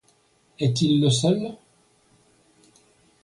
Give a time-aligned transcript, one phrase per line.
[0.57, 1.55] Est-il le seul?